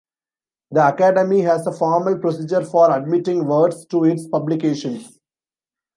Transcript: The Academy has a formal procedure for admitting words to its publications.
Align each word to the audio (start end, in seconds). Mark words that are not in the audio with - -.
The 0.71 0.87
Academy 0.95 1.41
has 1.41 1.67
a 1.67 1.71
formal 1.71 2.17
procedure 2.17 2.65
for 2.65 2.89
admitting 2.91 3.45
words 3.45 3.85
to 3.85 4.05
its 4.05 4.27
publications. 4.27 5.19